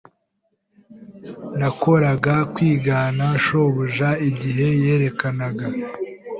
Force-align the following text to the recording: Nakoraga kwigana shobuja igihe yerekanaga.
Nakoraga 1.59 2.35
kwigana 2.53 3.25
shobuja 3.43 4.09
igihe 4.29 4.65
yerekanaga. 4.83 5.67